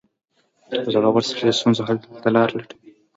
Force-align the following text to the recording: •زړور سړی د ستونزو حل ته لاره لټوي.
•زړور 0.93 1.23
سړی 1.29 1.43
د 1.47 1.49
ستونزو 1.57 1.81
حل 1.87 1.97
ته 2.23 2.29
لاره 2.35 2.53
لټوي. 2.59 2.91